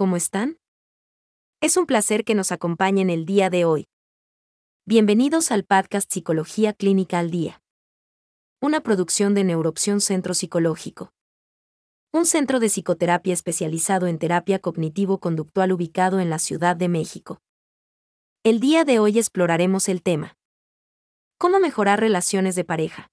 ¿cómo 0.00 0.16
están? 0.16 0.56
Es 1.60 1.76
un 1.76 1.84
placer 1.84 2.24
que 2.24 2.34
nos 2.34 2.52
acompañen 2.52 3.10
el 3.10 3.26
día 3.26 3.50
de 3.50 3.66
hoy. 3.66 3.86
Bienvenidos 4.86 5.52
al 5.52 5.64
podcast 5.64 6.10
Psicología 6.10 6.72
Clínica 6.72 7.18
al 7.18 7.30
Día. 7.30 7.60
Una 8.62 8.80
producción 8.80 9.34
de 9.34 9.44
Neuroopción 9.44 10.00
Centro 10.00 10.32
Psicológico. 10.32 11.12
Un 12.14 12.24
centro 12.24 12.60
de 12.60 12.70
psicoterapia 12.70 13.34
especializado 13.34 14.06
en 14.06 14.18
terapia 14.18 14.58
cognitivo-conductual 14.58 15.70
ubicado 15.70 16.18
en 16.18 16.30
la 16.30 16.38
Ciudad 16.38 16.76
de 16.76 16.88
México. 16.88 17.42
El 18.42 18.58
día 18.58 18.86
de 18.86 19.00
hoy 19.00 19.18
exploraremos 19.18 19.86
el 19.90 20.02
tema. 20.02 20.38
¿Cómo 21.36 21.60
mejorar 21.60 22.00
relaciones 22.00 22.54
de 22.54 22.64
pareja? 22.64 23.10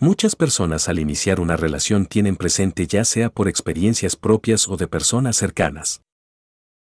Muchas 0.00 0.36
personas 0.36 0.88
al 0.88 1.00
iniciar 1.00 1.40
una 1.40 1.56
relación 1.56 2.06
tienen 2.06 2.36
presente 2.36 2.86
ya 2.86 3.04
sea 3.04 3.30
por 3.30 3.48
experiencias 3.48 4.14
propias 4.14 4.68
o 4.68 4.76
de 4.76 4.86
personas 4.86 5.34
cercanas. 5.34 6.02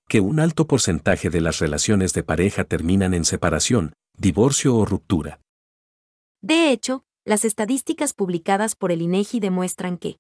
Que 0.10 0.20
un 0.20 0.42
alto 0.42 0.68
porcentaje 0.68 1.30
de 1.30 1.40
las 1.40 1.60
relaciones 1.60 2.14
de 2.14 2.24
pareja 2.24 2.66
terminan 2.66 3.14
en 3.14 3.24
separación, 3.24 3.94
divorcio 4.18 4.76
o 4.76 4.84
ruptura. 4.84 5.40
De 6.42 6.72
hecho, 6.72 7.06
las 7.24 7.46
estadísticas 7.46 8.14
publicadas 8.14 8.76
por 8.76 8.92
el 8.92 9.02
INEGI 9.02 9.40
demuestran 9.40 9.98
que 9.98 10.18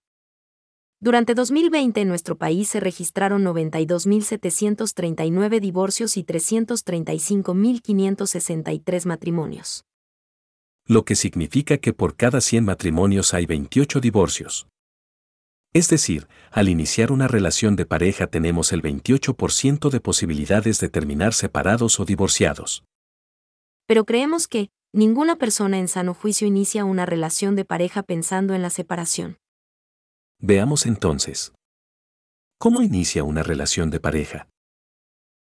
durante 1.01 1.35
2020 1.35 1.99
en 1.99 2.07
nuestro 2.07 2.37
país 2.37 2.69
se 2.69 2.79
registraron 2.79 3.43
92.739 3.43 5.59
divorcios 5.59 6.15
y 6.15 6.23
335.563 6.23 9.05
matrimonios 9.05 9.83
lo 10.89 11.05
que 11.05 11.15
significa 11.15 11.77
que 11.77 11.93
por 11.93 12.15
cada 12.15 12.41
100 12.41 12.65
matrimonios 12.65 13.35
hay 13.35 13.45
28 13.45 14.01
divorcios. 14.01 14.67
Es 15.71 15.87
decir, 15.87 16.27
al 16.51 16.67
iniciar 16.67 17.11
una 17.11 17.27
relación 17.27 17.75
de 17.75 17.85
pareja 17.85 18.25
tenemos 18.25 18.73
el 18.73 18.81
28% 18.81 19.91
de 19.91 19.99
posibilidades 19.99 20.79
de 20.79 20.89
terminar 20.89 21.35
separados 21.35 21.99
o 21.99 22.05
divorciados. 22.05 22.83
Pero 23.85 24.03
creemos 24.03 24.47
que, 24.47 24.71
ninguna 24.91 25.35
persona 25.35 25.77
en 25.77 25.87
sano 25.87 26.15
juicio 26.15 26.47
inicia 26.47 26.85
una 26.85 27.05
relación 27.05 27.55
de 27.55 27.65
pareja 27.65 28.01
pensando 28.01 28.55
en 28.55 28.63
la 28.63 28.71
separación. 28.71 29.37
Veamos 30.39 30.87
entonces. 30.87 31.53
¿Cómo 32.57 32.81
inicia 32.81 33.23
una 33.23 33.43
relación 33.43 33.91
de 33.91 33.99
pareja? 33.99 34.47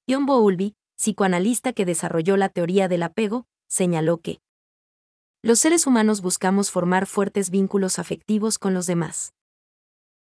John 0.09 0.25
Bowlby, 0.25 0.75
psicoanalista 0.97 1.75
que 1.75 1.84
desarrolló 1.84 2.38
la 2.38 2.49
teoría 2.49 2.88
del 2.88 3.03
apego, 3.03 3.47
señaló 3.69 4.22
que 4.22 4.41
los 5.44 5.60
seres 5.60 5.87
humanos 5.87 6.22
buscamos 6.22 6.71
formar 6.71 7.05
fuertes 7.05 7.50
vínculos 7.50 7.99
afectivos 7.99 8.59
con 8.59 8.72
los 8.72 8.87
demás. 8.87 9.34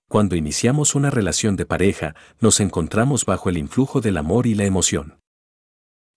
Cuando 0.10 0.36
iniciamos 0.36 0.94
una 0.94 1.10
relación 1.10 1.56
de 1.56 1.66
pareja, 1.66 2.16
nos 2.42 2.60
encontramos 2.60 3.24
bajo 3.24 3.48
el 3.48 3.58
influjo 3.58 4.02
del 4.02 4.18
amor 4.18 4.46
y 4.46 4.56
la 4.56 4.66
emoción. 4.66 5.18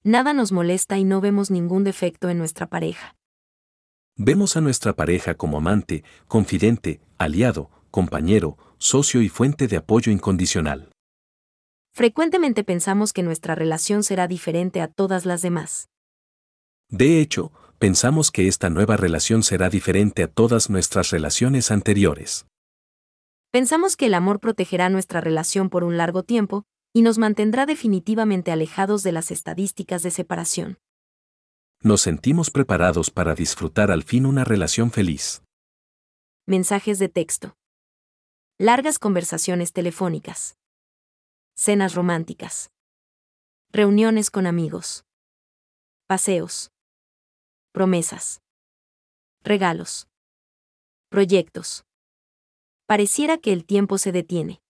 Nada 0.03 0.33
nos 0.33 0.51
molesta 0.51 0.99
y 0.99 1.05
no 1.05 1.21
vemos 1.21 1.49
ningún 1.49 1.85
defecto 1.85 2.29
en 2.29 2.39
nuestra 2.39 2.67
pareja. 2.67 3.15
Vemos 4.17 4.57
a 4.57 4.61
nuestra 4.61 4.95
pareja 4.95 5.35
como 5.35 5.59
amante, 5.59 6.03
confidente, 6.27 7.01
aliado, 7.19 7.71
compañero, 7.93 8.59
socio 8.79 9.23
y 9.23 9.29
fuente 9.29 9.69
de 9.69 9.77
apoyo 9.77 10.11
incondicional. 10.11 10.91
Frecuentemente 11.95 12.65
pensamos 12.65 13.13
que 13.13 13.23
nuestra 13.23 13.55
relación 13.55 14.03
será 14.03 14.27
diferente 14.27 14.81
a 14.81 14.89
todas 14.89 15.25
las 15.25 15.41
demás. 15.41 15.89
De 16.91 17.21
hecho, 17.21 17.53
pensamos 17.79 18.33
que 18.33 18.49
esta 18.49 18.71
nueva 18.71 18.97
relación 18.97 19.43
será 19.43 19.71
diferente 19.71 20.25
a 20.25 20.29
todas 20.29 20.69
nuestras 20.69 21.11
relaciones 21.11 21.71
anteriores. 21.71 22.47
Pensamos 23.51 23.97
que 23.97 24.07
el 24.07 24.15
amor 24.15 24.41
protegerá 24.41 24.89
nuestra 24.89 25.21
relación 25.21 25.71
por 25.71 25.85
un 25.85 25.97
largo 25.97 26.23
tiempo, 26.23 26.65
y 26.93 27.03
nos 27.03 27.19
mantendrá 27.19 27.67
definitivamente 27.67 28.51
alejados 28.51 29.03
de 29.03 29.13
las 29.13 29.31
estadísticas 29.31 30.03
de 30.03 30.11
separación. 30.11 30.79
Nos 31.81 32.01
sentimos 32.01 32.51
preparados 32.51 33.11
para 33.11 33.35
disfrutar 33.35 33.91
al 33.93 34.03
fin 34.03 34.27
una 34.27 34.43
relación 34.43 34.91
feliz. 34.91 35.43
Mensajes 36.47 36.99
de 36.99 37.09
texto. 37.09 37.57
Largas 38.59 38.99
conversaciones 38.99 39.73
telefónicas. 39.73 40.57
Cenas 41.55 41.95
románticas. 41.95 42.71
Reuniones 43.71 44.31
con 44.31 44.47
amigos. 44.47 45.05
Paseos 46.09 46.73
promesas, 47.79 48.43
regalos, 49.45 50.09
proyectos. 51.11 51.85
Pareciera 52.89 53.39
que 53.39 53.53
el 53.53 53.65
tiempo 53.65 53.99
se 53.99 54.11
detiene. 54.11 54.61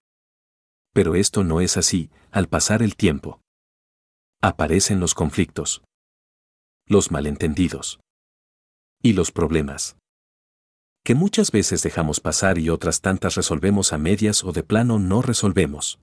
Pero 0.93 1.15
esto 1.15 1.43
no 1.43 1.63
es 1.63 1.79
así, 1.79 2.11
al 2.31 2.51
pasar 2.51 2.83
el 2.83 2.97
tiempo. 2.97 3.41
Aparecen 4.43 5.01
los 5.01 5.15
conflictos, 5.15 5.83
los 6.87 7.11
malentendidos 7.11 7.99
y 9.03 9.15
los 9.15 9.33
problemas. 9.33 9.97
Que 11.03 11.15
muchas 11.15 11.51
veces 11.51 11.83
dejamos 11.83 12.21
pasar 12.21 12.59
y 12.59 12.69
otras 12.69 13.01
tantas 13.01 13.37
resolvemos 13.37 13.95
a 13.95 13.97
medias 13.97 14.45
o 14.45 14.53
de 14.53 14.65
plano 14.65 14.99
no 14.99 15.23
resolvemos. 15.23 15.99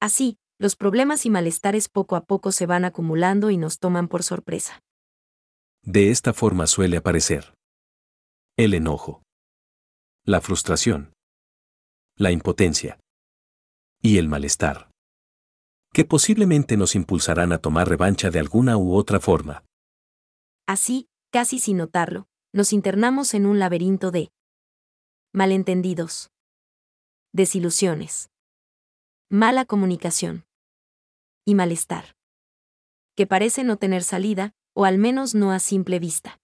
Así, 0.00 0.36
los 0.58 0.74
problemas 0.74 1.26
y 1.26 1.30
malestares 1.30 1.88
poco 1.88 2.16
a 2.16 2.24
poco 2.24 2.50
se 2.50 2.66
van 2.66 2.84
acumulando 2.84 3.50
y 3.50 3.56
nos 3.56 3.78
toman 3.78 4.08
por 4.08 4.24
sorpresa. 4.24 4.82
De 5.84 6.10
esta 6.12 6.32
forma 6.32 6.68
suele 6.68 6.96
aparecer. 6.96 7.54
El 8.56 8.74
enojo, 8.74 9.24
la 10.24 10.40
frustración, 10.40 11.12
la 12.16 12.30
impotencia. 12.30 13.00
Y 14.00 14.18
el 14.18 14.28
malestar, 14.28 14.90
que 15.92 16.04
posiblemente 16.04 16.76
nos 16.76 16.94
impulsarán 16.94 17.52
a 17.52 17.58
tomar 17.58 17.88
revancha 17.88 18.30
de 18.30 18.38
alguna 18.38 18.76
u 18.76 18.94
otra 18.94 19.18
forma. 19.18 19.64
Así, 20.68 21.08
casi 21.32 21.58
sin 21.58 21.78
notarlo, 21.78 22.28
nos 22.52 22.72
internamos 22.72 23.34
en 23.34 23.46
un 23.46 23.58
laberinto 23.58 24.12
de 24.12 24.30
malentendidos, 25.32 26.30
desilusiones, 27.32 28.30
mala 29.30 29.64
comunicación 29.64 30.44
y 31.44 31.56
malestar, 31.56 32.14
que 33.16 33.26
parece 33.26 33.64
no 33.64 33.78
tener 33.78 34.04
salida, 34.04 34.52
o 34.74 34.84
al 34.84 34.98
menos 34.98 35.34
no 35.34 35.52
a 35.52 35.58
simple 35.58 35.98
vista. 35.98 36.38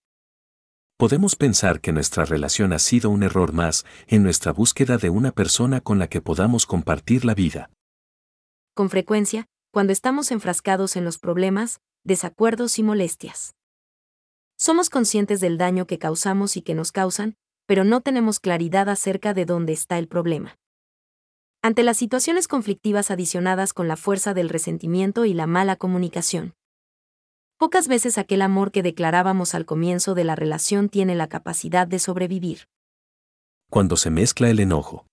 Podemos 0.96 1.36
pensar 1.36 1.80
que 1.80 1.92
nuestra 1.92 2.24
relación 2.24 2.72
ha 2.72 2.80
sido 2.80 3.10
un 3.10 3.22
error 3.22 3.52
más 3.52 3.86
en 4.08 4.24
nuestra 4.24 4.52
búsqueda 4.52 4.98
de 4.98 5.10
una 5.10 5.30
persona 5.30 5.80
con 5.80 5.98
la 5.98 6.08
que 6.08 6.20
podamos 6.20 6.66
compartir 6.66 7.24
la 7.24 7.34
vida. 7.34 7.70
Con 8.74 8.90
frecuencia, 8.90 9.46
cuando 9.70 9.92
estamos 9.92 10.32
enfrascados 10.32 10.96
en 10.96 11.04
los 11.04 11.18
problemas, 11.18 11.80
desacuerdos 12.02 12.78
y 12.78 12.82
molestias. 12.82 13.54
Somos 14.56 14.90
conscientes 14.90 15.40
del 15.40 15.56
daño 15.56 15.86
que 15.86 16.00
causamos 16.00 16.56
y 16.56 16.62
que 16.62 16.74
nos 16.74 16.90
causan, 16.90 17.36
pero 17.66 17.84
no 17.84 18.00
tenemos 18.00 18.40
claridad 18.40 18.88
acerca 18.88 19.34
de 19.34 19.44
dónde 19.44 19.72
está 19.72 19.98
el 19.98 20.08
problema. 20.08 20.56
Ante 21.62 21.84
las 21.84 21.96
situaciones 21.96 22.48
conflictivas 22.48 23.12
adicionadas 23.12 23.72
con 23.72 23.86
la 23.86 23.96
fuerza 23.96 24.34
del 24.34 24.48
resentimiento 24.48 25.24
y 25.26 25.34
la 25.34 25.46
mala 25.46 25.76
comunicación, 25.76 26.54
Pocas 27.58 27.88
veces 27.88 28.18
aquel 28.18 28.42
amor 28.42 28.70
que 28.70 28.84
declarábamos 28.84 29.52
al 29.52 29.66
comienzo 29.66 30.14
de 30.14 30.22
la 30.22 30.36
relación 30.36 30.88
tiene 30.88 31.16
la 31.16 31.28
capacidad 31.28 31.88
de 31.88 31.98
sobrevivir. 31.98 32.68
Cuando 33.68 33.96
se 33.96 34.10
mezcla 34.10 34.48
el 34.48 34.60
enojo, 34.60 35.06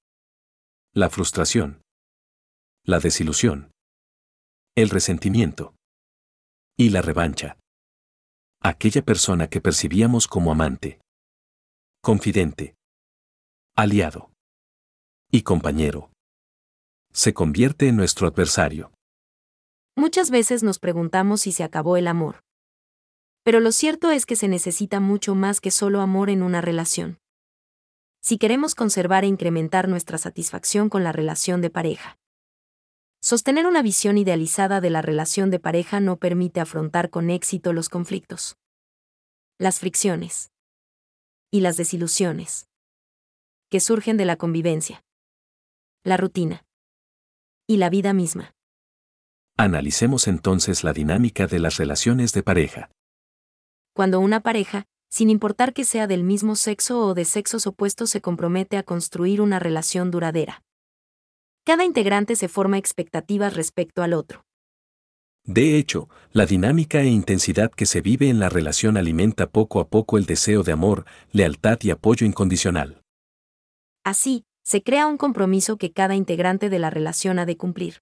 la 0.93 1.09
frustración, 1.09 1.81
la 2.83 2.99
desilusión, 2.99 3.71
el 4.75 4.91
resentimiento 4.91 5.73
y 6.77 6.89
la 6.89 7.01
revancha. 7.01 7.57
Aquella 8.61 9.01
persona 9.01 9.47
que 9.47 9.59
percibíamos 9.59 10.27
como 10.27 10.51
amante, 10.51 10.99
confidente, 12.03 12.75
aliado 13.75 14.29
y 15.31 15.41
compañero, 15.41 16.11
se 17.11 17.33
convierte 17.33 17.87
en 17.87 17.95
nuestro 17.95 18.27
adversario. 18.27 18.94
Muchas 19.95 20.29
veces 20.29 20.61
nos 20.61 20.77
preguntamos 20.77 21.41
si 21.41 21.53
se 21.53 21.63
acabó 21.63 21.95
el 21.95 22.07
amor. 22.07 22.43
Pero 23.43 23.61
lo 23.61 23.71
cierto 23.71 24.11
es 24.11 24.25
que 24.25 24.35
se 24.35 24.47
necesita 24.47 24.99
mucho 24.99 25.35
más 25.35 25.61
que 25.61 25.71
solo 25.71 26.01
amor 26.01 26.29
en 26.29 26.43
una 26.43 26.59
relación. 26.59 27.19
Si 28.21 28.37
queremos 28.37 28.75
conservar 28.75 29.23
e 29.23 29.27
incrementar 29.27 29.87
nuestra 29.87 30.17
satisfacción 30.17 30.89
con 30.89 31.03
la 31.03 31.11
relación 31.11 31.61
de 31.61 31.69
pareja. 31.69 32.17
Sostener 33.21 33.67
una 33.67 33.81
visión 33.81 34.17
idealizada 34.17 34.81
de 34.81 34.89
la 34.89 35.01
relación 35.01 35.49
de 35.49 35.59
pareja 35.59 35.99
no 35.99 36.17
permite 36.17 36.59
afrontar 36.59 37.09
con 37.09 37.29
éxito 37.29 37.71
los 37.71 37.87
conflictos, 37.87 38.57
las 39.57 39.79
fricciones 39.79 40.51
y 41.51 41.61
las 41.61 41.77
desilusiones 41.77 42.67
que 43.69 43.79
surgen 43.79 44.17
de 44.17 44.25
la 44.25 44.35
convivencia, 44.35 45.03
la 46.03 46.17
rutina 46.17 46.65
y 47.67 47.77
la 47.77 47.89
vida 47.89 48.13
misma. 48.13 48.54
Analicemos 49.57 50.27
entonces 50.27 50.83
la 50.83 50.91
dinámica 50.91 51.47
de 51.47 51.59
las 51.59 51.77
relaciones 51.77 52.33
de 52.33 52.43
pareja. 52.43 52.89
Cuando 53.93 54.19
una 54.19 54.41
pareja, 54.41 54.85
sin 55.09 55.29
importar 55.29 55.73
que 55.73 55.85
sea 55.85 56.07
del 56.07 56.25
mismo 56.25 56.57
sexo 56.57 56.99
o 56.99 57.13
de 57.13 57.23
sexos 57.23 57.65
opuestos, 57.65 58.09
se 58.09 58.19
compromete 58.19 58.75
a 58.75 58.83
construir 58.83 59.39
una 59.39 59.59
relación 59.59 60.11
duradera. 60.11 60.61
Cada 61.63 61.85
integrante 61.85 62.35
se 62.35 62.49
forma 62.49 62.77
expectativas 62.77 63.55
respecto 63.55 64.03
al 64.03 64.13
otro. 64.13 64.43
De 65.45 65.77
hecho, 65.77 66.09
la 66.31 66.45
dinámica 66.45 66.99
e 67.01 67.07
intensidad 67.07 67.71
que 67.71 67.85
se 67.85 68.01
vive 68.01 68.29
en 68.29 68.39
la 68.39 68.49
relación 68.49 68.97
alimenta 68.97 69.47
poco 69.47 69.79
a 69.79 69.87
poco 69.87 70.17
el 70.17 70.25
deseo 70.25 70.63
de 70.63 70.73
amor, 70.73 71.05
lealtad 71.31 71.79
y 71.81 71.91
apoyo 71.91 72.25
incondicional. 72.25 73.01
Así, 74.03 74.43
se 74.65 74.83
crea 74.83 75.07
un 75.07 75.17
compromiso 75.17 75.77
que 75.77 75.93
cada 75.93 76.15
integrante 76.15 76.69
de 76.69 76.79
la 76.79 76.89
relación 76.89 77.39
ha 77.39 77.45
de 77.45 77.55
cumplir. 77.55 78.01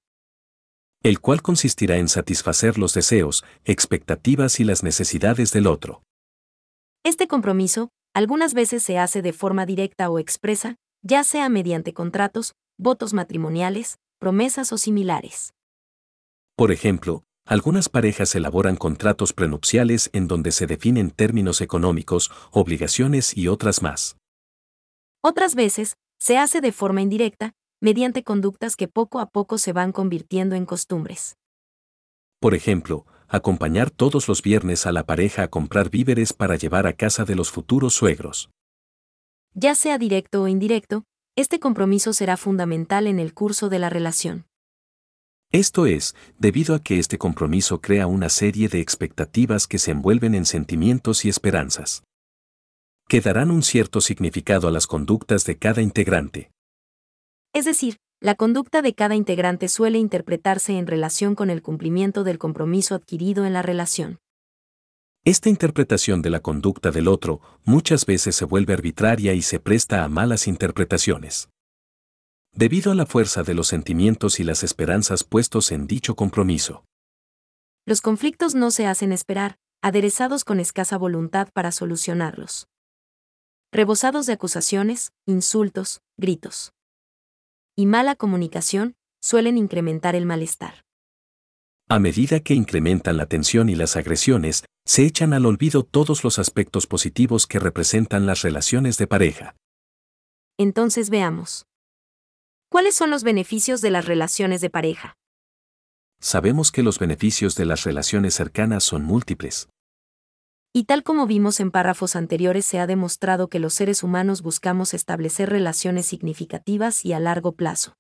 El 1.03 1.19
cual 1.19 1.41
consistirá 1.41 1.97
en 1.97 2.07
satisfacer 2.07 2.77
los 2.77 2.93
deseos, 2.93 3.43
expectativas 3.65 4.61
y 4.61 4.63
las 4.63 4.83
necesidades 4.83 5.51
del 5.51 5.67
otro. 5.67 6.01
Este 7.03 7.27
compromiso, 7.27 7.89
algunas 8.13 8.53
veces 8.53 8.83
se 8.83 8.97
hace 8.97 9.21
de 9.21 9.33
forma 9.33 9.65
directa 9.65 10.09
o 10.09 10.17
expresa, 10.17 10.77
ya 11.01 11.25
sea 11.25 11.49
mediante 11.49 11.93
contratos, 11.93 12.53
votos 12.77 13.13
matrimoniales, 13.13 13.97
promesas 14.17 14.71
o 14.71 14.77
similares. 14.77 15.53
Por 16.55 16.71
ejemplo, 16.71 17.25
algunas 17.45 17.89
parejas 17.89 18.33
elaboran 18.35 18.77
contratos 18.77 19.33
prenupciales 19.33 20.09
en 20.13 20.29
donde 20.29 20.53
se 20.53 20.67
definen 20.67 21.11
términos 21.11 21.59
económicos, 21.59 22.31
obligaciones 22.51 23.35
y 23.35 23.49
otras 23.49 23.81
más. 23.81 24.15
Otras 25.21 25.55
veces, 25.55 25.97
se 26.17 26.37
hace 26.37 26.61
de 26.61 26.71
forma 26.71 27.01
indirecta, 27.01 27.51
mediante 27.83 28.23
conductas 28.23 28.77
que 28.77 28.87
poco 28.87 29.19
a 29.19 29.29
poco 29.29 29.57
se 29.57 29.73
van 29.73 29.91
convirtiendo 29.91 30.55
en 30.55 30.65
costumbres. 30.65 31.35
Por 32.39 32.55
ejemplo, 32.55 33.05
acompañar 33.27 33.91
todos 33.91 34.29
los 34.29 34.41
viernes 34.41 34.85
a 34.85 34.93
la 34.93 35.05
pareja 35.05 35.43
a 35.43 35.47
comprar 35.49 35.89
víveres 35.89 36.31
para 36.31 36.55
llevar 36.55 36.87
a 36.87 36.93
casa 36.93 37.25
de 37.25 37.35
los 37.35 37.51
futuros 37.51 37.93
suegros. 37.93 38.49
Ya 39.53 39.75
sea 39.75 39.97
directo 39.97 40.43
o 40.43 40.47
indirecto, 40.47 41.03
este 41.35 41.59
compromiso 41.59 42.13
será 42.13 42.37
fundamental 42.37 43.05
en 43.05 43.19
el 43.19 43.33
curso 43.33 43.67
de 43.67 43.79
la 43.79 43.89
relación. 43.89 44.45
Esto 45.51 45.85
es, 45.85 46.15
debido 46.39 46.75
a 46.75 46.79
que 46.79 46.99
este 46.99 47.17
compromiso 47.17 47.81
crea 47.81 48.07
una 48.07 48.29
serie 48.29 48.69
de 48.69 48.79
expectativas 48.79 49.67
que 49.67 49.77
se 49.77 49.91
envuelven 49.91 50.35
en 50.35 50.45
sentimientos 50.45 51.25
y 51.25 51.29
esperanzas. 51.29 52.03
Que 53.09 53.19
darán 53.19 53.51
un 53.51 53.61
cierto 53.61 53.99
significado 53.99 54.69
a 54.69 54.71
las 54.71 54.87
conductas 54.87 55.43
de 55.43 55.57
cada 55.57 55.81
integrante. 55.81 56.52
Es 57.53 57.65
decir, 57.65 57.97
la 58.19 58.33
conducta 58.33 58.81
de 58.81 58.95
cada 58.95 59.15
integrante 59.15 59.67
suele 59.67 59.99
interpretarse 59.99 60.77
en 60.77 60.87
relación 60.87 61.35
con 61.35 61.51
el 61.51 61.61
cumplimiento 61.61 62.23
del 62.23 62.39
compromiso 62.39 62.95
adquirido 62.95 63.45
en 63.45 63.53
la 63.53 63.61
relación. 63.61 64.19
Esta 65.23 65.49
interpretación 65.49 66.21
de 66.21 66.31
la 66.31 66.39
conducta 66.39 66.89
del 66.89 67.07
otro 67.07 67.41
muchas 67.63 68.05
veces 68.05 68.35
se 68.35 68.45
vuelve 68.45 68.73
arbitraria 68.73 69.33
y 69.33 69.41
se 69.41 69.59
presta 69.59 70.03
a 70.03 70.09
malas 70.09 70.47
interpretaciones. 70.47 71.49
Debido 72.53 72.91
a 72.91 72.95
la 72.95 73.05
fuerza 73.05 73.43
de 73.43 73.53
los 73.53 73.67
sentimientos 73.67 74.39
y 74.39 74.43
las 74.43 74.63
esperanzas 74.63 75.23
puestos 75.23 75.71
en 75.71 75.85
dicho 75.85 76.15
compromiso. 76.15 76.83
Los 77.85 78.01
conflictos 78.01 78.55
no 78.55 78.71
se 78.71 78.87
hacen 78.87 79.11
esperar, 79.11 79.57
aderezados 79.81 80.43
con 80.43 80.59
escasa 80.59 80.97
voluntad 80.97 81.49
para 81.53 81.71
solucionarlos. 81.71 82.67
Rebosados 83.71 84.25
de 84.25 84.33
acusaciones, 84.33 85.11
insultos, 85.25 86.01
gritos. 86.17 86.73
Y 87.75 87.87
mala 87.87 88.15
comunicación 88.15 88.95
suelen 89.19 89.57
incrementar 89.57 90.15
el 90.15 90.27
malestar. 90.27 90.83
A 91.89 91.97
medida 91.97 92.39
que 92.39 92.53
incrementan 92.53 93.17
la 93.17 93.25
tensión 93.25 93.67
y 93.67 93.75
las 93.75 93.95
agresiones, 93.95 94.63
se 94.85 95.05
echan 95.05 95.33
al 95.33 95.45
olvido 95.45 95.83
todos 95.83 96.23
los 96.23 96.37
aspectos 96.37 96.85
positivos 96.85 97.47
que 97.47 97.59
representan 97.59 98.25
las 98.25 98.41
relaciones 98.43 98.97
de 98.97 99.07
pareja. 99.07 99.55
Entonces 100.57 101.09
veamos. 101.09 101.65
¿Cuáles 102.69 102.95
son 102.95 103.09
los 103.09 103.23
beneficios 103.23 103.81
de 103.81 103.89
las 103.89 104.05
relaciones 104.05 104.61
de 104.61 104.69
pareja? 104.69 105.15
Sabemos 106.19 106.71
que 106.71 106.83
los 106.83 106.99
beneficios 106.99 107.55
de 107.55 107.65
las 107.65 107.83
relaciones 107.83 108.35
cercanas 108.35 108.83
son 108.83 109.03
múltiples. 109.03 109.67
Y 110.75 110.85
tal 110.85 111.03
como 111.03 111.27
vimos 111.27 111.59
en 111.59 111.69
párrafos 111.69 112.15
anteriores 112.15 112.65
se 112.65 112.79
ha 112.79 112.87
demostrado 112.87 113.47
que 113.47 113.59
los 113.59 113.75
seres 113.75 114.01
humanos 114.01 114.41
buscamos 114.41 114.95
establecer 114.95 115.49
relaciones 115.49 116.07
significativas 116.07 117.05
y 117.05 117.13
a 117.13 117.19
largo 117.19 117.51
plazo. 117.51 117.93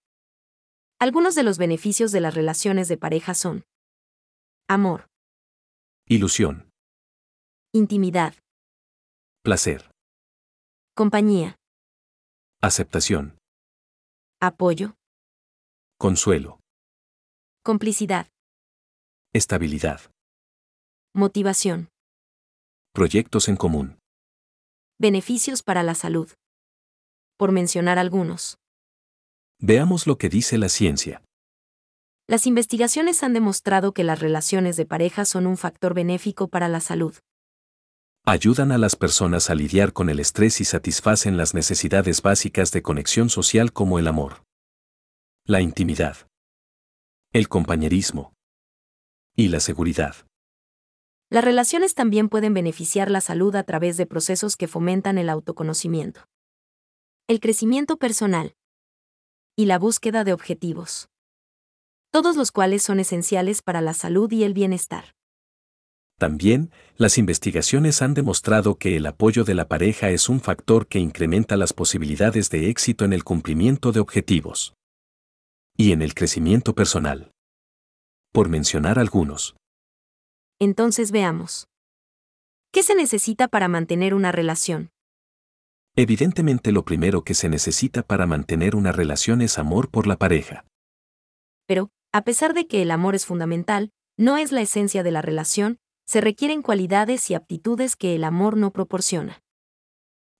Algunos 0.99 1.35
de 1.35 1.43
los 1.43 1.59
beneficios 1.59 2.11
de 2.11 2.21
las 2.21 2.33
relaciones 2.33 2.87
de 2.87 2.97
pareja 2.97 3.35
son 3.35 3.63
Amor. 4.67 5.05
Ilusión. 6.07 6.71
Intimidad. 7.73 8.33
Placer. 9.43 9.91
Compañía. 10.95 11.57
Aceptación. 12.59 13.37
Apoyo. 14.41 14.95
Consuelo. 15.99 16.59
Complicidad. 17.63 18.29
Estabilidad. 19.31 20.01
Motivación. 21.13 21.92
Proyectos 22.95 23.47
en 23.47 23.55
común. 23.55 23.97
Beneficios 24.99 25.63
para 25.63 25.81
la 25.81 25.95
salud. 25.95 26.29
Por 27.39 27.51
mencionar 27.51 27.97
algunos. 27.97 28.59
Veamos 29.59 30.05
lo 30.05 30.19
que 30.19 30.29
dice 30.29 30.59
la 30.59 30.69
ciencia. 30.69 31.23
Las 32.27 32.45
investigaciones 32.45 33.23
han 33.23 33.33
demostrado 33.33 33.95
que 33.95 34.03
las 34.03 34.19
relaciones 34.19 34.77
de 34.77 34.85
pareja 34.85 35.25
son 35.25 35.47
un 35.47 35.57
factor 35.57 35.95
benéfico 35.95 36.49
para 36.49 36.67
la 36.67 36.81
salud. 36.81 37.15
Ayudan 38.27 38.71
a 38.71 38.77
las 38.77 38.95
personas 38.95 39.49
a 39.49 39.55
lidiar 39.55 39.91
con 39.91 40.11
el 40.11 40.19
estrés 40.19 40.61
y 40.61 40.65
satisfacen 40.65 41.35
las 41.35 41.55
necesidades 41.55 42.21
básicas 42.21 42.71
de 42.71 42.83
conexión 42.83 43.31
social 43.31 43.73
como 43.73 43.97
el 43.97 44.07
amor, 44.07 44.43
la 45.45 45.61
intimidad, 45.61 46.17
el 47.31 47.49
compañerismo 47.49 48.33
y 49.35 49.47
la 49.47 49.61
seguridad. 49.61 50.15
Las 51.33 51.43
relaciones 51.43 51.95
también 51.95 52.29
pueden 52.29 52.53
beneficiar 52.53 53.09
la 53.09 53.19
salud 53.19 53.55
a 53.55 53.63
través 53.63 53.97
de 53.97 54.05
procesos 54.05 54.55
que 54.55 54.67
fomentan 54.67 55.17
el 55.17 55.29
autoconocimiento, 55.29 56.21
el 57.27 57.39
crecimiento 57.39 57.97
personal 57.97 58.55
y 59.57 59.65
la 59.65 59.79
búsqueda 59.79 60.23
de 60.23 60.33
objetivos 60.33 61.09
todos 62.13 62.35
los 62.35 62.51
cuales 62.51 62.83
son 62.83 62.99
esenciales 62.99 63.63
para 63.63 63.81
la 63.81 63.95
salud 63.95 64.31
y 64.31 64.43
el 64.43 64.53
bienestar. 64.53 65.15
También, 66.19 66.69
las 66.95 67.17
investigaciones 67.17 68.03
han 68.03 68.13
demostrado 68.13 68.75
que 68.75 68.97
el 68.97 69.07
apoyo 69.07 69.43
de 69.43 69.55
la 69.55 69.67
pareja 69.67 70.11
es 70.11 70.29
un 70.29 70.39
factor 70.39 70.85
que 70.85 70.99
incrementa 70.99 71.57
las 71.57 71.73
posibilidades 71.73 72.51
de 72.51 72.69
éxito 72.69 73.03
en 73.03 73.13
el 73.13 73.23
cumplimiento 73.23 73.91
de 73.91 73.99
objetivos 73.99 74.75
y 75.75 75.91
en 75.91 76.03
el 76.03 76.13
crecimiento 76.13 76.75
personal. 76.75 77.31
Por 78.31 78.47
mencionar 78.47 78.99
algunos. 78.99 79.55
Entonces 80.63 81.11
veamos. 81.11 81.67
¿Qué 82.71 82.83
se 82.83 82.95
necesita 82.95 83.49
para 83.49 83.67
mantener 83.67 84.13
una 84.13 84.31
relación? 84.31 84.91
Evidentemente 85.93 86.71
lo 86.71 86.85
primero 86.85 87.25
que 87.25 87.33
se 87.33 87.49
necesita 87.49 88.01
para 88.01 88.27
mantener 88.27 88.73
una 88.77 88.93
relación 88.93 89.41
es 89.41 89.59
amor 89.59 89.91
por 89.91 90.07
la 90.07 90.15
pareja. 90.15 90.63
Pero, 91.67 91.91
a 92.13 92.23
pesar 92.23 92.53
de 92.53 92.65
que 92.65 92.81
el 92.81 92.91
amor 92.91 93.13
es 93.13 93.25
fundamental, 93.25 93.91
no 94.17 94.37
es 94.37 94.53
la 94.53 94.61
esencia 94.61 95.03
de 95.03 95.11
la 95.11 95.21
relación, 95.21 95.79
se 96.05 96.21
requieren 96.21 96.61
cualidades 96.61 97.29
y 97.29 97.33
aptitudes 97.33 97.97
que 97.97 98.15
el 98.15 98.23
amor 98.23 98.55
no 98.55 98.71
proporciona. 98.71 99.41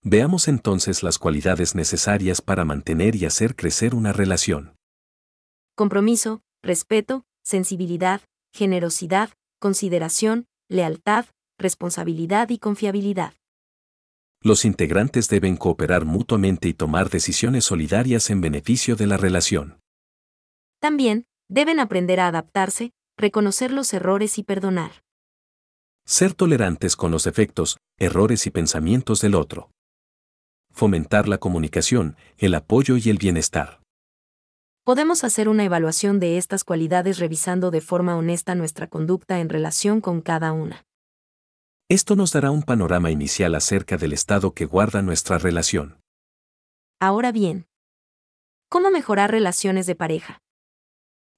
Veamos 0.04 0.48
entonces 0.48 1.04
las 1.04 1.20
cualidades 1.20 1.76
necesarias 1.76 2.42
para 2.42 2.64
mantener 2.64 3.18
y 3.18 3.26
hacer 3.26 3.58
crecer 3.58 3.94
una 3.94 4.14
relación. 4.14 4.78
Compromiso, 5.76 6.42
respeto, 6.62 7.26
sensibilidad, 7.44 8.22
generosidad, 8.54 9.32
consideración, 9.64 10.46
lealtad, 10.68 11.28
responsabilidad 11.58 12.50
y 12.50 12.58
confiabilidad. 12.58 13.34
Los 14.42 14.66
integrantes 14.66 15.30
deben 15.30 15.56
cooperar 15.56 16.04
mutuamente 16.04 16.68
y 16.68 16.74
tomar 16.74 17.10
decisiones 17.10 17.64
solidarias 17.64 18.30
en 18.30 18.42
beneficio 18.42 18.98
de 18.98 19.08
la 19.08 19.16
relación. 19.16 19.80
También, 20.82 21.28
deben 21.48 21.80
aprender 21.80 22.20
a 22.20 22.28
adaptarse, 22.28 22.92
reconocer 23.18 23.72
los 23.72 23.94
errores 23.94 24.38
y 24.38 24.44
perdonar. 24.44 24.92
Ser 26.06 26.34
tolerantes 26.34 26.98
con 26.98 27.12
los 27.12 27.24
defectos, 27.24 27.78
errores 27.98 28.46
y 28.48 28.52
pensamientos 28.52 29.22
del 29.22 29.34
otro. 29.34 29.72
Fomentar 30.74 31.30
la 31.30 31.38
comunicación, 31.38 32.18
el 32.38 32.54
apoyo 32.56 32.98
y 32.98 33.10
el 33.10 33.18
bienestar. 33.18 33.83
Podemos 34.86 35.24
hacer 35.24 35.48
una 35.48 35.64
evaluación 35.64 36.20
de 36.20 36.38
estas 36.38 36.66
cualidades 36.66 37.18
revisando 37.18 37.72
de 37.72 37.80
forma 37.80 38.18
honesta 38.18 38.54
nuestra 38.54 38.88
conducta 38.88 39.40
en 39.40 39.48
relación 39.48 40.02
con 40.02 40.20
cada 40.20 40.52
una. 40.52 40.84
Esto 41.90 42.18
nos 42.18 42.34
dará 42.34 42.52
un 42.52 42.64
panorama 42.64 43.10
inicial 43.10 43.56
acerca 43.56 43.96
del 43.96 44.12
estado 44.12 44.54
que 44.54 44.66
guarda 44.66 45.02
nuestra 45.02 45.38
relación. 45.38 46.02
Ahora 47.00 47.32
bien, 47.32 47.66
¿cómo 48.68 48.92
mejorar 48.92 49.32
relaciones 49.32 49.86
de 49.86 49.96
pareja? 49.96 50.42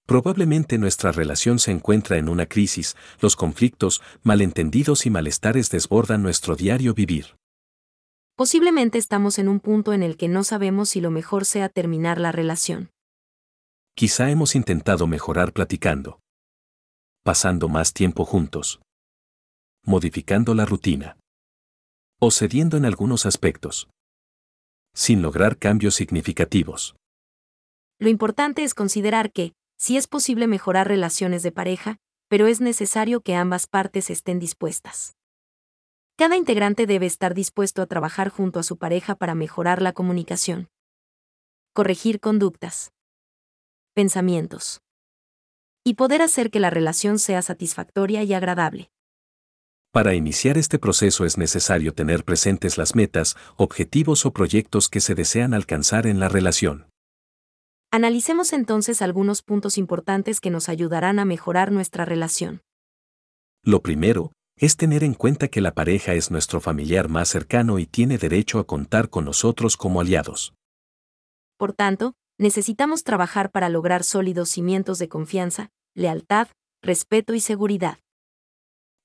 Probablemente 0.08 0.80
nuestra 0.80 1.12
relación 1.12 1.60
se 1.60 1.70
encuentra 1.70 2.18
en 2.18 2.30
una 2.30 2.48
crisis, 2.48 2.96
los 3.22 3.36
conflictos, 3.36 4.02
malentendidos 4.24 5.06
y 5.06 5.12
malestares 5.12 5.70
desbordan 5.70 6.24
nuestro 6.24 6.56
diario 6.56 6.96
vivir. 6.96 7.38
Posiblemente 8.36 8.98
estamos 8.98 9.38
en 9.38 9.50
un 9.50 9.60
punto 9.60 9.94
en 9.94 10.02
el 10.02 10.18
que 10.18 10.30
no 10.30 10.44
sabemos 10.44 10.90
si 10.90 11.00
lo 11.00 11.12
mejor 11.12 11.46
sea 11.46 11.70
terminar 11.70 12.20
la 12.20 12.32
relación. 12.32 12.90
Quizá 13.98 14.30
hemos 14.30 14.56
intentado 14.56 15.08
mejorar 15.08 15.54
platicando, 15.54 16.20
pasando 17.24 17.70
más 17.70 17.94
tiempo 17.94 18.25
juntos, 18.25 18.82
modificando 19.86 20.54
la 20.54 20.66
rutina 20.66 21.18
o 22.20 22.30
cediendo 22.30 22.75
en 22.75 22.84
algunos 22.84 23.25
aspectos, 23.25 23.88
sin 24.94 25.22
lograr 25.22 25.58
cambios 25.58 25.96
significativos. 25.96 26.98
Lo 27.98 28.10
importante 28.10 28.66
es 28.66 28.74
considerar 28.74 29.32
que, 29.32 29.54
si 29.78 29.96
es 29.96 30.08
posible 30.08 30.48
mejorar 30.48 30.90
relaciones 30.90 31.42
de 31.42 31.54
pareja, 31.54 31.96
pero 32.28 32.48
es 32.48 32.60
necesario 32.60 33.22
que 33.22 33.36
ambas 33.36 33.66
partes 33.66 34.10
estén 34.10 34.40
dispuestas. 34.40 35.16
Cada 36.18 36.36
integrante 36.36 36.86
debe 36.86 37.06
estar 37.06 37.34
dispuesto 37.34 37.82
a 37.82 37.86
trabajar 37.86 38.28
junto 38.28 38.60
a 38.60 38.64
su 38.64 38.78
pareja 38.78 39.16
para 39.16 39.36
mejorar 39.36 39.82
la 39.82 39.94
comunicación. 39.94 40.68
Corregir 41.74 42.20
conductas. 42.20 42.92
Pensamientos. 43.96 44.82
Y 45.86 45.94
poder 45.94 46.22
hacer 46.22 46.52
que 46.52 46.60
la 46.60 46.70
relación 46.70 47.18
sea 47.18 47.42
satisfactoria 47.42 48.24
y 48.24 48.34
agradable. 48.34 48.90
Para 49.94 50.16
iniciar 50.16 50.58
este 50.58 50.80
proceso 50.80 51.24
es 51.24 51.38
necesario 51.38 51.94
tener 51.94 52.25
presentes 52.25 52.78
las 52.78 52.94
metas, 52.94 53.38
objetivos 53.56 54.25
o 54.25 54.34
proyectos 54.34 54.90
que 54.90 55.00
se 55.00 55.16
desean 55.16 55.54
alcanzar 55.54 56.08
en 56.08 56.20
la 56.20 56.28
relación. 56.28 56.90
Analicemos 57.90 58.52
entonces 58.52 59.02
algunos 59.02 59.42
puntos 59.44 59.78
importantes 59.78 60.42
que 60.42 60.50
nos 60.50 60.68
ayudarán 60.68 61.18
a 61.18 61.24
mejorar 61.24 61.72
nuestra 61.72 62.04
relación. 62.04 62.64
Lo 63.64 63.82
primero, 63.82 64.34
es 64.58 64.75
tener 64.75 65.06
en 65.06 65.14
cuenta 65.14 65.48
que 65.48 65.62
la 65.62 65.74
pareja 65.74 66.16
es 66.16 66.32
nuestro 66.32 66.60
familiar 66.60 67.08
más 67.08 67.30
cercano 67.30 67.80
y 67.80 67.86
tiene 67.86 68.18
derecho 68.18 68.60
a 68.60 68.68
contar 68.68 69.10
con 69.10 69.24
nosotros 69.24 69.78
como 69.78 70.02
aliados. 70.02 70.54
Por 71.58 71.72
tanto, 71.72 72.14
necesitamos 72.38 73.04
trabajar 73.04 73.51
para 73.51 73.70
lograr 73.70 74.04
sólidos 74.04 74.50
cimientos 74.50 75.00
de 75.00 75.10
confianza, 75.10 75.70
lealtad, 75.94 76.48
respeto 76.82 77.34
y 77.34 77.39
seguridad. 77.39 78.00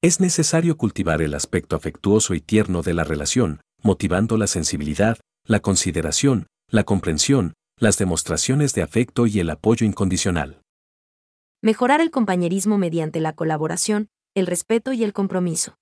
Es 0.02 0.20
necesario 0.20 0.76
cultivar 0.76 1.22
el 1.22 1.34
aspecto 1.34 1.76
afectuoso 1.76 2.34
y 2.34 2.40
tierno 2.40 2.82
de 2.82 2.94
la 2.94 3.04
relación, 3.04 3.60
motivando 3.82 4.36
la 4.36 4.46
sensibilidad, 4.46 5.18
la 5.44 5.60
consideración, 5.60 6.46
la 6.68 6.84
comprensión, 6.84 7.54
las 7.78 7.98
demostraciones 7.98 8.74
de 8.74 8.82
afecto 8.82 9.26
y 9.26 9.40
el 9.40 9.50
apoyo 9.50 9.86
incondicional. 9.86 10.62
Mejorar 11.62 12.00
el 12.00 12.10
compañerismo 12.10 12.78
mediante 12.78 13.20
la 13.20 13.34
colaboración, 13.34 14.08
el 14.34 14.46
respeto 14.46 14.92
y 14.92 15.04
el 15.04 15.12
compromiso. 15.12 15.74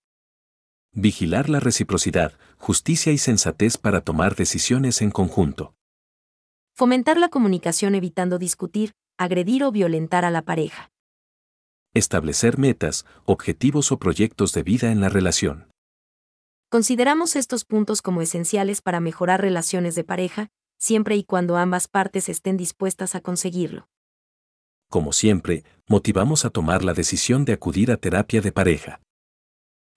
Vigilar 0.92 1.48
la 1.48 1.60
reciprocidad, 1.60 2.32
justicia 2.56 3.12
y 3.12 3.18
sensatez 3.18 3.76
para 3.76 4.00
tomar 4.00 4.34
decisiones 4.34 5.02
en 5.02 5.10
conjunto. 5.10 5.74
Fomentar 6.78 7.18
la 7.18 7.28
comunicación 7.28 7.96
evitando 7.96 8.38
discutir, 8.38 8.92
agredir 9.18 9.64
o 9.64 9.72
violentar 9.72 10.24
a 10.24 10.30
la 10.30 10.42
pareja. 10.42 10.92
Establecer 11.92 12.56
metas, 12.56 13.04
objetivos 13.24 13.90
o 13.90 13.98
proyectos 13.98 14.52
de 14.52 14.62
vida 14.62 14.92
en 14.92 15.00
la 15.00 15.08
relación. 15.08 15.66
Consideramos 16.70 17.34
estos 17.34 17.64
puntos 17.64 18.00
como 18.00 18.22
esenciales 18.22 18.80
para 18.80 19.00
mejorar 19.00 19.40
relaciones 19.40 19.96
de 19.96 20.04
pareja, 20.04 20.50
siempre 20.78 21.16
y 21.16 21.24
cuando 21.24 21.56
ambas 21.56 21.88
partes 21.88 22.28
estén 22.28 22.56
dispuestas 22.56 23.16
a 23.16 23.22
conseguirlo 23.22 23.88
como 24.90 25.12
siempre, 25.12 25.64
motivamos 25.86 26.46
a 26.46 26.50
tomar 26.50 26.82
la 26.82 26.94
decisión 26.94 27.44
de 27.44 27.52
acudir 27.52 27.90
a 27.90 27.98
terapia 27.98 28.40
de 28.40 28.52
pareja. 28.52 29.02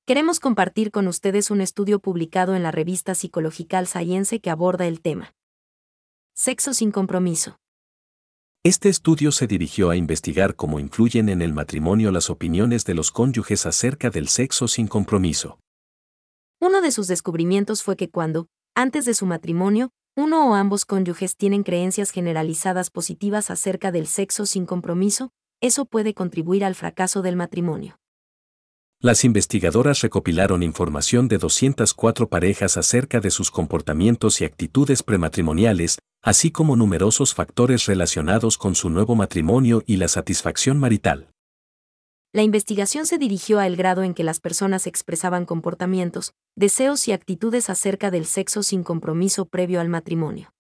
Queremos 0.05 0.41
compartir 0.41 0.91
con 0.91 1.07
ustedes 1.07 1.49
un 1.49 1.61
estudio 1.61 1.99
publicado 1.99 2.55
en 2.55 2.63
la 2.63 2.71
revista 2.71 3.15
Psychological 3.15 3.87
Science 3.87 4.41
que 4.41 4.49
aborda 4.49 4.87
el 4.87 4.99
tema. 4.99 5.33
Sexo 6.43 6.73
sin 6.73 6.89
compromiso. 6.89 7.59
Este 8.63 8.89
estudio 8.89 9.31
se 9.31 9.45
dirigió 9.45 9.91
a 9.91 9.95
investigar 9.95 10.55
cómo 10.55 10.79
influyen 10.79 11.29
en 11.29 11.43
el 11.43 11.53
matrimonio 11.53 12.09
las 12.09 12.31
opiniones 12.31 12.83
de 12.83 12.95
los 12.95 13.11
cónyuges 13.11 13.67
acerca 13.67 14.09
del 14.09 14.27
sexo 14.27 14.67
sin 14.67 14.87
compromiso. 14.87 15.59
Uno 16.59 16.81
de 16.81 16.89
sus 16.89 17.05
descubrimientos 17.05 17.83
fue 17.83 17.95
que 17.95 18.09
cuando, 18.09 18.47
antes 18.73 19.05
de 19.05 19.13
su 19.13 19.27
matrimonio, 19.27 19.91
uno 20.17 20.49
o 20.49 20.55
ambos 20.55 20.85
cónyuges 20.85 21.35
tienen 21.37 21.61
creencias 21.61 22.09
generalizadas 22.09 22.89
positivas 22.89 23.51
acerca 23.51 23.91
del 23.91 24.07
sexo 24.07 24.47
sin 24.47 24.65
compromiso, 24.65 25.29
eso 25.61 25.85
puede 25.85 26.15
contribuir 26.15 26.65
al 26.65 26.73
fracaso 26.73 27.21
del 27.21 27.35
matrimonio. 27.35 27.99
Las 28.99 29.25
investigadoras 29.25 30.01
recopilaron 30.01 30.63
información 30.63 31.27
de 31.27 31.37
204 31.37 32.29
parejas 32.29 32.77
acerca 32.77 33.19
de 33.19 33.29
sus 33.29 33.51
comportamientos 33.51 34.41
y 34.41 34.45
actitudes 34.45 35.03
prematrimoniales, 35.03 35.99
así 36.21 36.51
como 36.51 36.75
numerosos 36.75 37.33
factores 37.33 37.85
relacionados 37.85 38.57
con 38.57 38.75
su 38.75 38.89
nuevo 38.89 39.15
matrimonio 39.15 39.83
y 39.85 39.97
la 39.97 40.07
satisfacción 40.07 40.79
marital. 40.79 41.29
La 42.33 42.43
investigación 42.43 43.05
se 43.05 43.17
dirigió 43.17 43.59
al 43.59 43.75
grado 43.75 44.03
en 44.03 44.13
que 44.13 44.23
las 44.23 44.39
personas 44.39 44.87
expresaban 44.87 45.45
comportamientos, 45.45 46.33
deseos 46.55 47.07
y 47.07 47.11
actitudes 47.11 47.69
acerca 47.69 48.09
del 48.09 48.25
sexo 48.25 48.63
sin 48.63 48.83
compromiso 48.83 49.45
previo 49.45 49.81
al 49.81 49.89
matrimonio. 49.89 50.53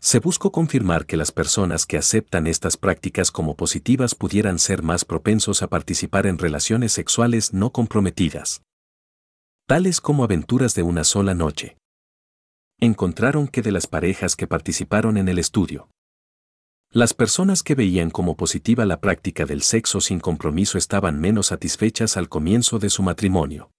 Se 0.00 0.18
buscó 0.18 0.50
confirmar 0.50 1.06
que 1.06 1.16
las 1.16 1.30
personas 1.30 1.86
que 1.86 1.96
aceptan 1.96 2.46
estas 2.46 2.76
prácticas 2.76 3.30
como 3.30 3.56
positivas 3.56 4.14
pudieran 4.14 4.58
ser 4.58 4.82
más 4.82 5.04
propensos 5.04 5.62
a 5.62 5.68
participar 5.68 6.26
en 6.26 6.38
relaciones 6.38 6.92
sexuales 6.92 7.54
no 7.54 7.70
comprometidas, 7.70 8.62
tales 9.66 10.00
como 10.00 10.24
aventuras 10.24 10.74
de 10.74 10.82
una 10.82 11.04
sola 11.04 11.34
noche. 11.34 11.78
Encontraron 12.80 13.48
que 13.48 13.62
de 13.62 13.72
las 13.72 13.86
parejas 13.86 14.36
que 14.36 14.46
participaron 14.46 15.16
en 15.16 15.28
el 15.28 15.38
estudio, 15.38 15.88
las 16.94 17.12
personas 17.12 17.64
que 17.64 17.74
veían 17.74 18.08
como 18.10 18.36
positiva 18.36 18.86
la 18.86 19.00
práctica 19.00 19.46
del 19.46 19.62
sexo 19.62 20.00
sin 20.00 20.20
compromiso 20.20 20.78
estaban 20.78 21.20
menos 21.20 21.48
satisfechas 21.48 22.16
al 22.16 22.28
comienzo 22.28 22.78
de 22.78 22.88
su 22.88 23.02
matrimonio. 23.02 23.72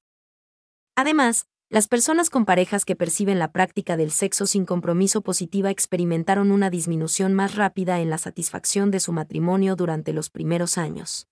Además, 0.98 1.48
las 1.70 1.88
personas 1.88 2.30
con 2.30 2.44
parejas 2.44 2.84
que 2.84 2.98
perciben 2.98 3.40
la 3.40 3.54
práctica 3.54 3.96
del 3.96 4.12
sexo 4.12 4.46
sin 4.46 4.66
compromiso 4.66 5.22
positiva 5.22 5.70
experimentaron 5.70 6.52
una 6.52 6.70
disminución 6.70 7.34
más 7.34 7.56
rápida 7.56 8.02
en 8.02 8.10
la 8.10 8.18
satisfacción 8.18 8.92
de 8.92 9.00
su 9.00 9.14
matrimonio 9.14 9.78
durante 9.78 10.12
los 10.12 10.30
primeros 10.30 10.78
años. 10.78 11.30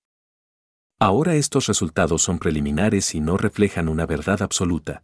Ahora 1.00 1.36
estos 1.36 1.67
resultados 1.67 2.22
son 2.22 2.39
preliminares 2.39 3.13
y 3.13 3.20
no 3.20 3.36
reflejan 3.36 3.89
una 3.89 4.05
verdad 4.05 4.41
absoluta. 4.41 5.03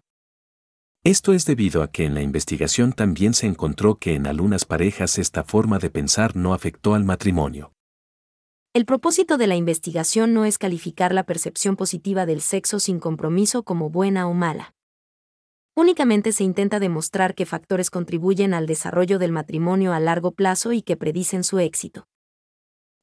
Esto 1.05 1.31
es 1.31 1.45
debido 1.45 1.81
a 1.81 1.89
que 1.89 2.03
en 2.03 2.13
la 2.13 2.21
investigación 2.21 2.91
también 2.91 3.33
se 3.33 3.47
encontró 3.47 3.95
que 3.95 4.15
en 4.15 4.27
algunas 4.27 4.65
parejas 4.65 5.17
esta 5.17 5.45
forma 5.45 5.79
de 5.79 5.89
pensar 5.89 6.35
no 6.35 6.53
afectó 6.53 6.93
al 6.93 7.05
matrimonio. 7.05 7.71
El 8.73 8.85
propósito 8.85 9.37
de 9.37 9.47
la 9.47 9.55
investigación 9.55 10.33
no 10.33 10.43
es 10.43 10.57
calificar 10.57 11.13
la 11.13 11.23
percepción 11.23 11.77
positiva 11.77 12.25
del 12.25 12.41
sexo 12.41 12.81
sin 12.81 12.99
compromiso 12.99 13.63
como 13.63 13.89
buena 13.89 14.27
o 14.27 14.33
mala. 14.33 14.75
Únicamente 15.73 16.33
se 16.33 16.43
intenta 16.43 16.81
demostrar 16.81 17.33
qué 17.33 17.45
factores 17.45 17.89
contribuyen 17.89 18.53
al 18.53 18.67
desarrollo 18.67 19.19
del 19.19 19.31
matrimonio 19.31 19.93
a 19.93 20.01
largo 20.01 20.33
plazo 20.33 20.73
y 20.73 20.81
que 20.81 20.97
predicen 20.97 21.45
su 21.45 21.59
éxito. 21.59 22.07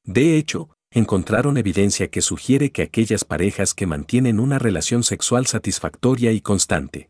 De 0.03 0.37
hecho, 0.37 0.69
encontraron 0.91 1.57
evidencia 1.57 2.09
que 2.09 2.21
sugiere 2.21 2.71
que 2.71 2.83
aquellas 2.83 3.25
parejas 3.25 3.73
que 3.73 3.87
mantienen 3.87 4.39
una 4.39 4.59
relación 4.59 5.03
sexual 5.03 5.47
satisfactoria 5.47 6.31
y 6.31 6.41
constante, 6.41 7.09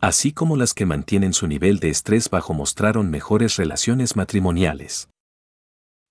así 0.00 0.32
como 0.32 0.56
las 0.56 0.74
que 0.74 0.86
mantienen 0.86 1.32
su 1.32 1.46
nivel 1.46 1.78
de 1.78 1.90
estrés 1.90 2.30
bajo 2.30 2.54
mostraron 2.54 3.10
mejores 3.10 3.56
relaciones 3.56 4.16
matrimoniales. 4.16 5.08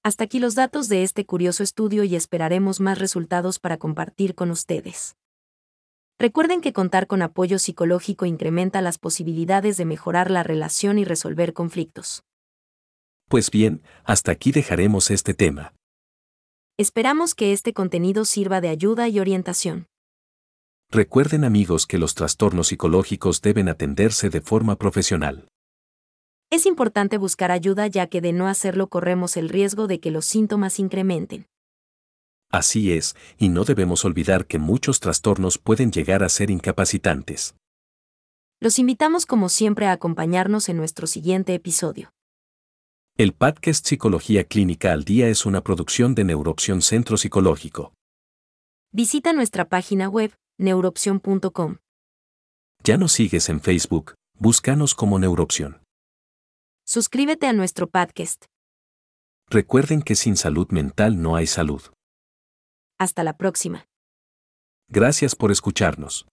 Hasta 0.04 0.26
aquí 0.26 0.40
los 0.40 0.54
datos 0.54 0.88
de 0.88 1.04
este 1.04 1.26
curioso 1.26 1.64
estudio 1.64 2.04
y 2.04 2.16
esperaremos 2.16 2.80
más 2.80 3.00
resultados 3.00 3.60
para 3.60 3.78
compartir 3.78 4.36
con 4.36 4.52
ustedes. 4.52 5.16
Recuerden 6.20 6.62
que 6.62 6.74
contar 6.74 7.08
con 7.08 7.22
apoyo 7.22 7.60
psicológico 7.60 8.26
incrementa 8.26 8.82
las 8.82 8.98
posibilidades 8.98 9.78
de 9.78 9.86
mejorar 9.86 10.32
la 10.32 10.44
relación 10.44 10.98
y 10.98 11.06
resolver 11.06 11.54
conflictos. 11.54 12.24
Pues 13.28 13.50
bien, 13.50 13.82
hasta 14.04 14.32
aquí 14.32 14.52
dejaremos 14.52 15.10
este 15.12 15.34
tema. 15.34 15.74
Esperamos 16.78 17.36
que 17.36 17.52
este 17.52 17.74
contenido 17.74 18.26
sirva 18.26 18.62
de 18.62 18.70
ayuda 18.70 19.08
y 19.10 19.20
orientación. 19.20 19.88
Recuerden 20.92 21.44
amigos 21.44 21.88
que 21.88 21.98
los 21.98 22.16
trastornos 22.16 22.68
psicológicos 22.68 23.42
deben 23.42 23.70
atenderse 23.70 24.30
de 24.30 24.42
forma 24.42 24.78
profesional. 24.78 25.48
Es 26.52 26.66
importante 26.66 27.18
buscar 27.18 27.52
ayuda 27.52 27.88
ya 27.88 28.08
que 28.08 28.22
de 28.22 28.32
no 28.32 28.48
hacerlo 28.48 28.88
corremos 28.88 29.36
el 29.36 29.50
riesgo 29.50 29.88
de 29.88 30.00
que 30.00 30.12
los 30.12 30.26
síntomas 30.26 30.80
incrementen. 30.80 31.48
Así 32.52 32.94
es, 32.94 33.16
y 33.38 33.50
no 33.50 33.66
debemos 33.66 34.06
olvidar 34.06 34.46
que 34.46 34.60
muchos 34.60 35.00
trastornos 35.00 35.58
pueden 35.58 35.92
llegar 35.92 36.24
a 36.24 36.30
ser 36.30 36.50
incapacitantes. 36.52 37.56
Los 38.62 38.80
invitamos 38.80 39.26
como 39.26 39.50
siempre 39.50 39.88
a 39.88 39.92
acompañarnos 39.92 40.70
en 40.70 40.78
nuestro 40.78 41.08
siguiente 41.08 41.54
episodio. 41.54 42.12
El 43.18 43.34
podcast 43.34 43.86
Psicología 43.86 44.44
Clínica 44.44 44.94
al 44.94 45.04
Día 45.04 45.28
es 45.28 45.46
una 45.46 45.62
producción 45.62 46.16
de 46.16 46.24
Neuroopción 46.24 46.82
Centro 46.82 47.18
Psicológico. 47.18 47.94
Visita 48.94 49.34
nuestra 49.34 49.68
página 49.68 50.08
web 50.08 50.32
neuroopción.com. 50.58 51.78
Ya 52.84 52.98
nos 52.98 53.12
sigues 53.12 53.50
en 53.50 53.62
Facebook, 53.62 54.14
búscanos 54.38 54.96
como 54.96 55.20
Neuroopción. 55.20 55.82
Suscríbete 56.86 57.48
a 57.48 57.54
nuestro 57.54 57.88
podcast. 57.88 58.46
Recuerden 59.50 60.02
que 60.02 60.16
sin 60.16 60.38
salud 60.38 60.68
mental 60.70 61.22
no 61.22 61.36
hay 61.36 61.48
salud. 61.48 61.82
Hasta 63.00 63.24
la 63.24 63.38
próxima. 63.38 63.86
Gracias 64.88 65.36
por 65.36 65.52
escucharnos. 65.52 66.28